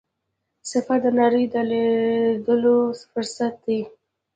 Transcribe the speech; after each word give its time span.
سفر 0.71 0.97
د 1.03 1.07
نړۍ 1.21 1.45
لیدلو 1.69 2.77
فرصت 3.11 3.53
دی. 3.65 3.79